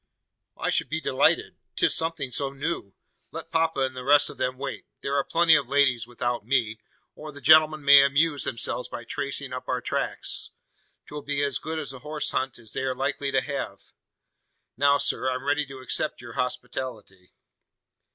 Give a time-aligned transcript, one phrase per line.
[0.57, 1.57] "I should be delighted.
[1.75, 2.95] 'Tis something so new.
[3.29, 4.87] Let papa and the rest of them wait.
[5.01, 6.79] There are plenty of ladies without me;
[7.13, 10.49] or the gentlemen may amuse themselves by tracing up our tracks.
[11.05, 13.91] 'Twill be as good a horse hunt as they are likely to have.
[14.75, 17.33] Now, sir, I'm ready to accept your hospitality."